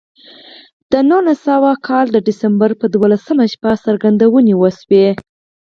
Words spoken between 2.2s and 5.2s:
ډسمبر پر دولسمه شپه څرګندونې وشوې